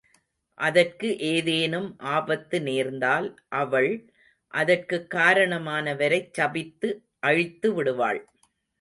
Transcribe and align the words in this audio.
அதற்கு 0.57 1.17
ஏதேனும் 1.25 1.89
ஆபத்து 2.13 2.61
நேர்ந்தால், 2.61 3.27
அவள் 3.53 3.91
அதற்குக் 4.53 5.09
காரணமானவரைச் 5.13 6.33
சபித்து 6.33 6.91
அழித்துவிடுவாள். 7.27 8.21